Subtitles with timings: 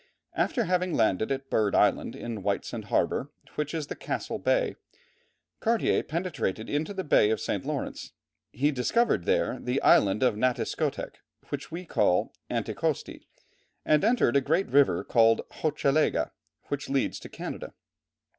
[0.33, 4.75] After having landed at Bird Island, in Whitesand harbour, which is in Castle Bay,
[5.59, 7.63] Cartier penetrated into the Bay of St.
[7.63, 8.11] Lawrence.
[8.51, 11.17] He discovered there the Island of Natiscotec
[11.49, 13.27] which we call Anticosti,
[13.85, 16.31] and entered a great river called Hochelaga,
[16.69, 17.75] which leads to Canada.